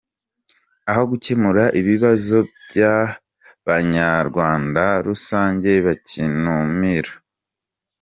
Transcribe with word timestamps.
Ahogukemura 0.91 1.63
ibibazo 1.79 2.37
bya 2.67 2.95
banyarda 3.65 4.85
rusange 5.07 5.71
bakinumira 5.85 7.11